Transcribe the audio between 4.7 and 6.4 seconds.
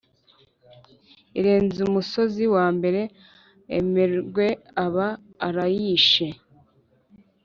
aba arayishe